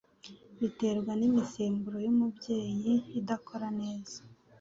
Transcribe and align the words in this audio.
biterwa 0.59 1.11
n'imisemburo 1.19 1.97
y'umubyeyi 2.05 2.93
idakora 3.19 3.67
neza 3.79 4.19